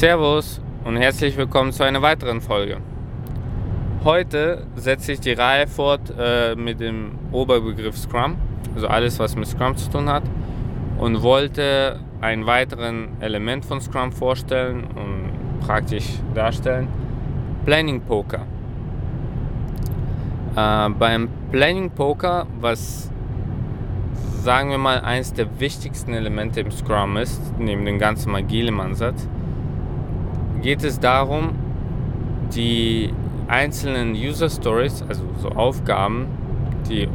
[0.00, 2.78] Servus und herzlich willkommen zu einer weiteren Folge.
[4.02, 8.36] Heute setze ich die Reihe fort äh, mit dem Oberbegriff Scrum,
[8.74, 10.22] also alles, was mit Scrum zu tun hat,
[10.96, 16.88] und wollte ein weiteres Element von Scrum vorstellen und praktisch darstellen:
[17.66, 18.46] Planning Poker.
[20.56, 23.10] Äh, beim Planning Poker, was
[24.42, 29.28] sagen wir mal eines der wichtigsten Elemente im Scrum ist, neben dem ganzen agilen Ansatz,
[30.62, 31.50] geht es darum,
[32.54, 33.12] die
[33.48, 36.26] einzelnen User Stories, also so Aufgaben,
[36.88, 37.08] die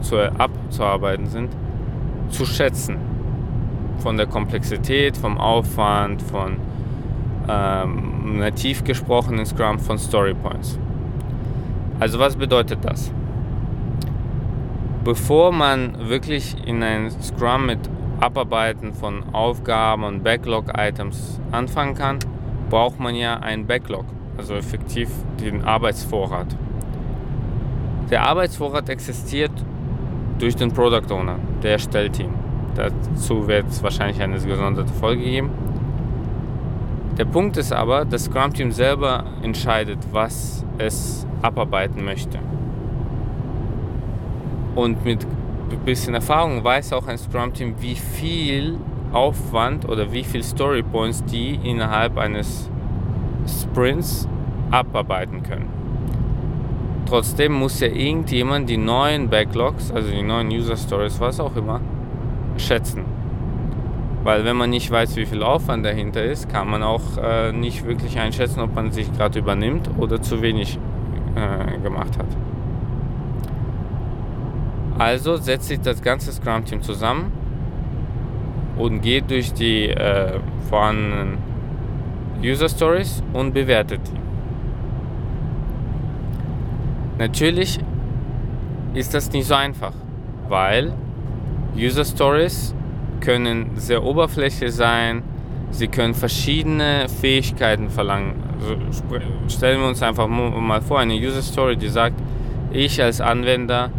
[0.00, 1.50] zu, abzuarbeiten sind,
[2.30, 2.96] zu schätzen.
[3.98, 6.56] Von der Komplexität, vom Aufwand, von
[7.48, 10.78] ähm, nativ gesprochenen Scrum, von Story Points.
[12.00, 13.12] Also was bedeutet das?
[15.04, 17.78] Bevor man wirklich in ein Scrum mit
[18.20, 22.18] Abarbeiten von Aufgaben und Backlog-Items anfangen kann,
[22.72, 24.06] braucht man ja einen Backlog,
[24.38, 26.46] also effektiv den Arbeitsvorrat.
[28.10, 29.52] Der Arbeitsvorrat existiert
[30.38, 32.30] durch den Product Owner, der Stellteam.
[32.74, 35.50] Dazu wird es wahrscheinlich eine gesonderte Folge geben.
[37.18, 42.38] Der Punkt ist aber, das Scrum Team selber entscheidet, was es abarbeiten möchte.
[44.74, 45.26] Und mit
[45.70, 48.78] ein bisschen Erfahrung weiß auch ein Scrum Team, wie viel
[49.12, 52.70] Aufwand oder wie viel Story Points die innerhalb eines
[53.46, 54.28] Sprints
[54.70, 55.68] abarbeiten können.
[57.06, 61.80] Trotzdem muss ja irgendjemand die neuen Backlogs, also die neuen User Stories, was auch immer,
[62.56, 63.04] schätzen.
[64.24, 67.84] Weil wenn man nicht weiß, wie viel Aufwand dahinter ist, kann man auch äh, nicht
[67.84, 70.78] wirklich einschätzen, ob man sich gerade übernimmt oder zu wenig
[71.34, 72.28] äh, gemacht hat.
[74.98, 77.41] Also setzt sich das ganze Scrum-Team zusammen
[78.76, 80.38] und geht durch die äh,
[80.68, 81.38] vorhandenen
[82.42, 84.22] User Stories und bewertet die.
[87.18, 87.78] Natürlich
[88.94, 89.92] ist das nicht so einfach,
[90.48, 90.92] weil
[91.76, 92.74] User Stories
[93.20, 95.22] können sehr oberflächlich sein,
[95.70, 98.34] sie können verschiedene Fähigkeiten verlangen.
[98.60, 98.76] Also
[99.48, 102.16] stellen wir uns einfach mal vor, eine User Story, die sagt,
[102.72, 103.90] ich als Anwender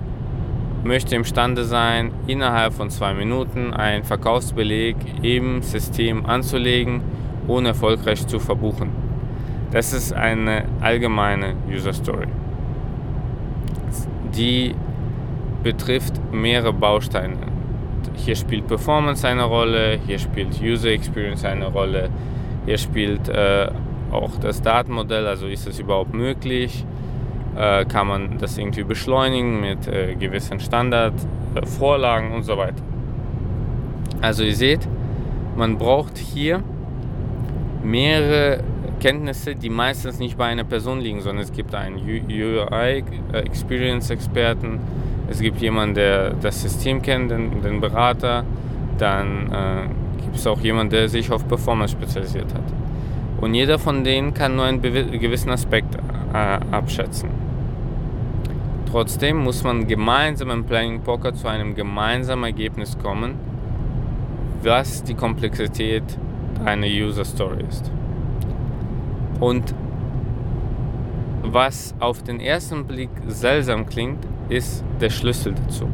[0.84, 7.02] möchte imstande sein, innerhalb von zwei Minuten einen Verkaufsbeleg im System anzulegen,
[7.48, 8.90] ohne erfolgreich zu verbuchen.
[9.72, 12.28] Das ist eine allgemeine User Story.
[14.36, 14.76] Die
[15.64, 17.38] betrifft mehrere Bausteine.
[18.16, 22.10] Hier spielt Performance eine Rolle, hier spielt User Experience eine Rolle,
[22.66, 23.70] hier spielt äh,
[24.12, 26.86] auch das Datenmodell, also ist es überhaupt möglich,
[27.58, 32.84] äh, kann man das irgendwie beschleunigen mit äh, gewissen Standardvorlagen äh, und so weiter.
[34.22, 34.88] Also ihr seht,
[35.56, 36.63] man braucht hier
[37.84, 38.63] mehrere
[39.00, 43.03] Kenntnisse, die meistens nicht bei einer Person liegen, sondern es gibt einen UI
[43.34, 44.80] Experience Experten,
[45.30, 48.46] es gibt jemanden, der das System kennt, den, den Berater,
[48.97, 52.63] dann äh, gibt es auch jemanden, der sich auf Performance spezialisiert hat.
[53.42, 55.96] Und jeder von denen kann nur einen gewissen Aspekt
[56.34, 57.43] äh, abschätzen.
[58.94, 63.40] Trotzdem muss man gemeinsam im Planning Poker zu einem gemeinsamen Ergebnis kommen,
[64.62, 66.04] was die Komplexität
[66.64, 67.92] einer User Story ist.
[69.40, 69.74] Und
[71.42, 75.90] was auf den ersten Blick seltsam klingt, ist der Schlüssel dazu.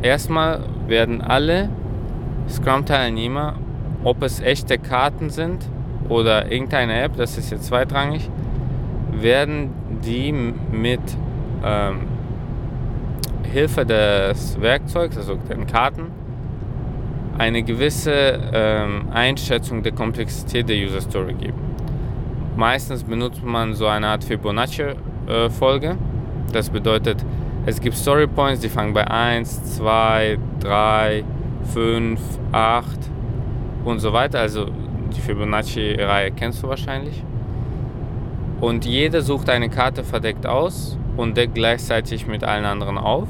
[0.00, 1.68] Erstmal werden alle
[2.48, 3.56] Scrum-Teilnehmer,
[4.04, 5.68] ob es echte Karten sind
[6.08, 8.30] oder irgendeine App, das ist jetzt zweitrangig,
[9.20, 9.70] werden
[10.04, 11.00] die mit
[11.64, 12.00] ähm,
[13.52, 16.10] Hilfe des Werkzeugs, also den Karten,
[17.38, 21.58] eine gewisse ähm, Einschätzung der Komplexität der User Story geben.
[22.56, 25.88] Meistens benutzt man so eine Art Fibonacci-Folge.
[25.88, 25.96] Äh,
[26.52, 27.24] das bedeutet,
[27.66, 31.24] es gibt Story Points, die fangen bei 1, 2, 3,
[31.72, 32.20] 5,
[32.52, 32.86] 8
[33.84, 34.38] und so weiter.
[34.40, 34.66] Also
[35.16, 37.24] die Fibonacci-Reihe kennst du wahrscheinlich.
[38.60, 43.28] Und jeder sucht eine Karte verdeckt aus und deckt gleichzeitig mit allen anderen auf,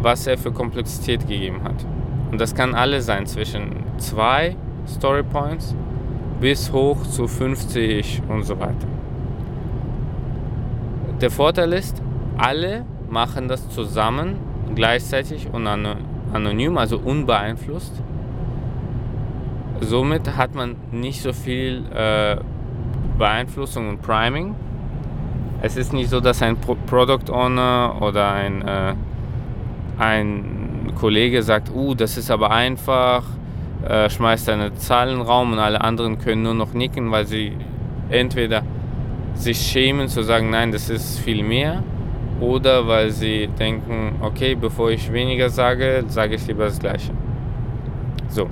[0.00, 1.84] was er für Komplexität gegeben hat.
[2.30, 4.56] Und das kann alles sein zwischen zwei
[4.86, 5.74] Story Points
[6.40, 8.86] bis hoch zu 50 und so weiter.
[11.20, 12.00] Der Vorteil ist,
[12.38, 14.36] alle machen das zusammen
[14.74, 17.92] gleichzeitig und anonym, also unbeeinflusst.
[19.80, 22.36] Somit hat man nicht so viel äh,
[23.20, 24.56] Beeinflussung und Priming.
[25.62, 28.94] Es ist nicht so, dass ein Pro Product Owner oder ein, äh,
[29.98, 33.24] ein Kollege sagt, uh, das ist aber einfach,
[33.86, 37.26] äh, schmeißt eine Zahl in den Raum und alle anderen können nur noch nicken, weil
[37.26, 37.52] sie
[38.08, 38.62] entweder
[39.34, 41.82] sich schämen zu sagen, nein, das ist viel mehr,
[42.40, 47.12] oder weil sie denken, okay, bevor ich weniger sage, sage ich lieber das Gleiche.
[48.28, 48.48] So,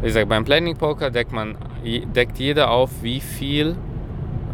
[0.00, 1.56] wie gesagt, beim Planning Poker deckt, man,
[2.14, 3.76] deckt jeder auf, wie viel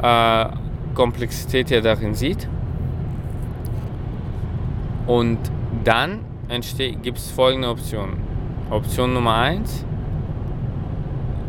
[0.04, 0.46] äh,
[0.94, 2.46] Komplexität er darin sieht.
[5.06, 5.38] Und
[5.82, 6.20] dann
[7.02, 8.18] gibt es folgende Optionen.
[8.70, 9.84] Option Nummer 1.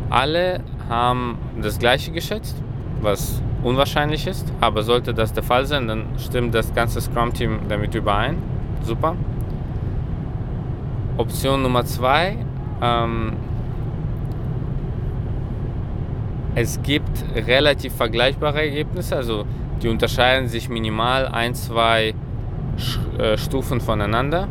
[0.08, 2.56] Alle haben das gleiche geschätzt,
[3.00, 7.94] was unwahrscheinlich ist, aber sollte das der Fall sein, dann stimmt das ganze Scrum-Team damit
[7.94, 8.38] überein.
[8.82, 9.16] Super.
[11.16, 12.36] Option Nummer 2.
[12.82, 13.32] Ähm,
[16.56, 19.44] es gibt relativ vergleichbare Ergebnisse, also
[19.82, 22.14] die unterscheiden sich minimal ein, zwei
[23.18, 24.48] äh, Stufen voneinander,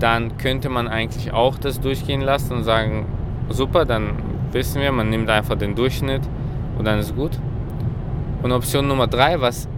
[0.00, 3.06] dann könnte man eigentlich auch das durchgehen lassen und sagen,
[3.48, 4.16] super, dann
[4.50, 6.22] wissen wir, man nimmt einfach den Durchschnitt
[6.76, 7.38] und dann ist gut.
[8.42, 9.68] Und Option Nummer drei, was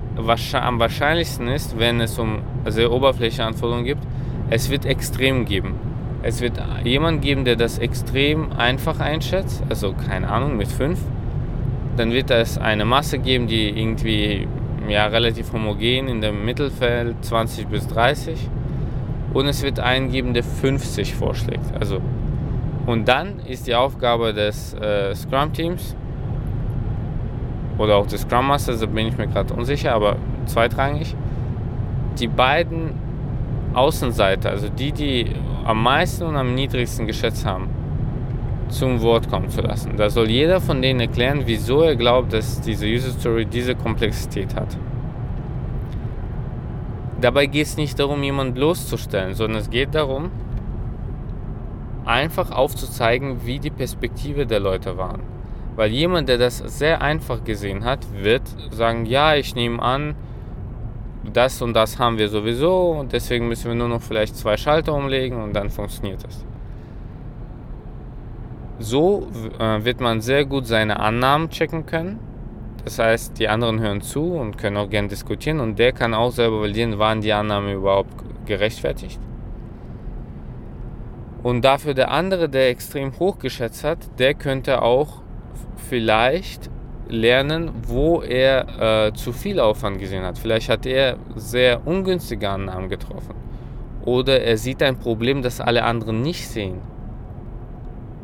[0.55, 4.03] am wahrscheinlichsten ist, wenn es um sehr oberflächliche Anforderungen gibt,
[4.49, 5.75] es wird extrem geben.
[6.23, 10.99] Es wird jemand geben, der das extrem einfach einschätzt, also keine Ahnung, mit 5.
[11.97, 14.47] Dann wird es eine Masse geben, die irgendwie
[14.89, 18.49] ja, relativ homogen in dem Mittelfeld 20 bis 30
[19.33, 21.73] und es wird einen geben, der 50 vorschlägt.
[21.79, 22.01] Also,
[22.87, 25.97] und dann ist die Aufgabe des äh, Scrum-Teams
[27.79, 30.17] oder auch des Scrum Masters, da bin ich mir gerade unsicher, aber
[30.47, 31.15] zweitrangig,
[32.19, 32.93] die beiden
[33.75, 35.27] Außenseiter, also die, die
[35.65, 37.69] am meisten und am niedrigsten geschätzt haben,
[38.73, 39.97] zum Wort kommen zu lassen.
[39.97, 44.55] Da soll jeder von denen erklären, wieso er glaubt, dass diese User Story diese Komplexität
[44.57, 44.77] hat.
[47.21, 50.31] Dabei geht es nicht darum, jemanden bloßzustellen, sondern es geht darum,
[52.05, 55.23] einfach aufzuzeigen, wie die Perspektive der Leute waren.
[55.77, 58.43] Weil jemand, der das sehr einfach gesehen hat, wird
[58.73, 60.17] sagen, ja, ich nehme an,
[61.33, 64.93] das und das haben wir sowieso und deswegen müssen wir nur noch vielleicht zwei Schalter
[64.93, 66.45] umlegen und dann funktioniert das.
[68.83, 69.29] So
[69.61, 72.19] äh, wird man sehr gut seine Annahmen checken können.
[72.85, 76.33] Das heißt, die anderen hören zu und können auch gern diskutieren und der kann auch
[76.33, 78.13] selber validieren, waren die Annahmen überhaupt
[78.45, 79.21] gerechtfertigt.
[81.45, 85.23] Und dafür der andere, der extrem hoch geschätzt hat, der könnte auch
[85.77, 86.69] vielleicht
[87.09, 90.39] lernen, wo er äh, zu viel Aufwand gesehen hat.
[90.39, 93.35] Vielleicht hat er sehr ungünstige Annahmen getroffen.
[94.05, 96.81] Oder er sieht ein Problem, das alle anderen nicht sehen.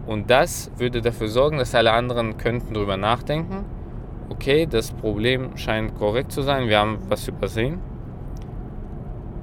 [0.08, 3.66] Und das würde dafür sorgen, dass alle anderen könnten darüber nachdenken,
[4.30, 7.78] okay, das Problem scheint korrekt zu sein, wir haben was übersehen.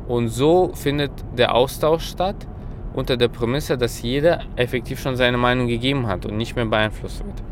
[0.08, 2.48] Und so findet der Austausch statt
[2.96, 7.24] unter der Prämisse, dass jeder effektiv schon seine Meinung gegeben hat und nicht mehr beeinflusst
[7.24, 7.44] wird.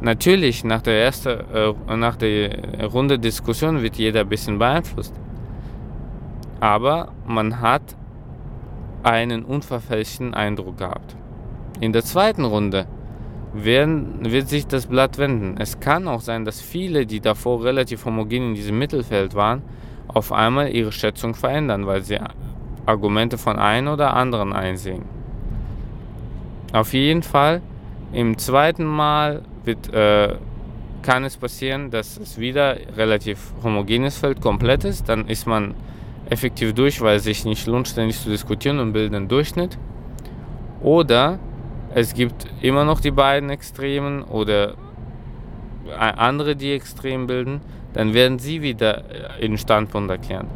[0.00, 5.14] Natürlich, nach der ersten, äh, nach der Runde Diskussion wird jeder ein bisschen beeinflusst.
[6.60, 7.82] Aber man hat
[9.02, 11.14] einen unverfälschten Eindruck gehabt.
[11.80, 12.86] In der zweiten Runde
[13.52, 15.56] werden, wird sich das Blatt wenden.
[15.58, 19.62] Es kann auch sein, dass viele, die davor relativ homogen in diesem Mittelfeld waren,
[20.08, 22.18] auf einmal ihre Schätzung verändern, weil sie
[22.86, 25.04] Argumente von einem oder anderen einsehen.
[26.72, 27.62] Auf jeden Fall,
[28.12, 30.36] im zweiten Mal wird, äh,
[31.02, 35.08] kann es passieren, dass es wieder relativ homogenes Feld komplett ist.
[35.08, 35.74] Dann ist man
[36.28, 39.78] effektiv durch, weil es sich nicht lohnt, ständig zu diskutieren und bildet einen Durchschnitt.
[40.82, 41.38] Oder
[41.94, 44.74] es gibt immer noch die beiden Extremen oder
[45.96, 47.60] andere, die extrem bilden,
[47.94, 49.04] dann werden sie wieder
[49.40, 50.48] in Standpunkt erklären.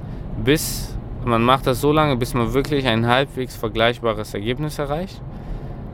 [0.44, 5.20] Bis man macht das so lange, bis man wirklich ein halbwegs vergleichbares Ergebnis erreicht.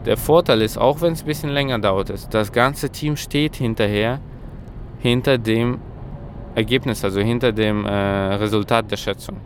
[0.06, 3.56] Der Vorteil ist, auch wenn es ein bisschen länger dauert, ist, das ganze Team steht
[3.56, 4.20] hinterher
[5.00, 5.80] hinter dem
[6.54, 9.36] Ergebnis, also hinter dem äh, Resultat der Schätzung.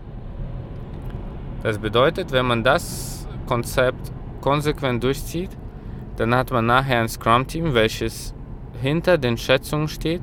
[1.63, 5.51] Das bedeutet, wenn man das Konzept konsequent durchzieht,
[6.23, 8.33] dann hat man nachher ein Scrum-Team, welches
[8.81, 10.23] hinter den Schätzungen steht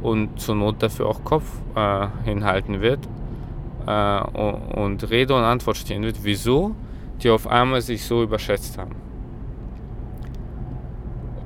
[0.00, 3.00] und zur Not dafür auch Kopf äh, hinhalten wird
[3.84, 6.76] äh, und Rede und Antwort stehen wird, wieso
[7.20, 8.94] die auf einmal sich so überschätzt haben.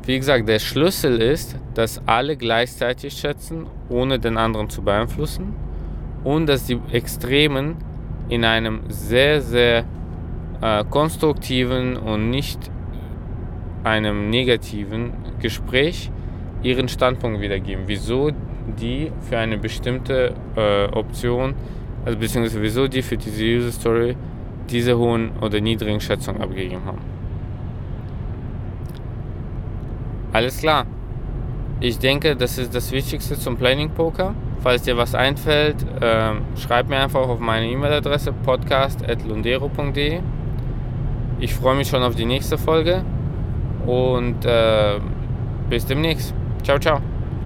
[0.04, 5.54] Wie gesagt, der Schlüssel ist, dass alle gleichzeitig schätzen, ohne den anderen zu beeinflussen
[6.24, 7.76] und dass die Extremen
[8.28, 9.84] in einem sehr, sehr
[10.60, 12.70] äh, konstruktiven und nicht
[13.84, 16.10] einem negativen Gespräch
[16.62, 18.30] ihren Standpunkt wiedergeben, wieso
[18.80, 21.54] die für eine bestimmte äh, Option,
[22.04, 24.16] also beziehungsweise wieso die für diese User Story
[24.68, 26.98] diese hohen oder niedrigen Schätzungen abgegeben haben.
[30.32, 30.84] Alles klar.
[31.80, 34.34] Ich denke, das ist das Wichtigste zum Planning Poker.
[34.60, 40.20] Falls dir was einfällt, äh, schreib mir einfach auf meine E-Mail-Adresse podcast.lundero.de.
[41.40, 43.04] Ich freue mich schon auf die nächste Folge
[43.88, 45.00] und äh,
[45.70, 46.34] bis demnächst.
[46.62, 47.00] Ciao, ciao.